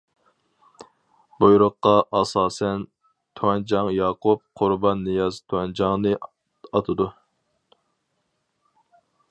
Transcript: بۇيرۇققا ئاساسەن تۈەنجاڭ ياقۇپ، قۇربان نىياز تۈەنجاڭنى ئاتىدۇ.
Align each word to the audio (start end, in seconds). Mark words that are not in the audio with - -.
بۇيرۇققا 1.43 1.91
ئاساسەن 2.19 2.87
تۈەنجاڭ 3.41 3.91
ياقۇپ، 3.97 4.43
قۇربان 4.61 5.05
نىياز 5.09 5.41
تۈەنجاڭنى 5.53 6.17
ئاتىدۇ. 6.81 7.11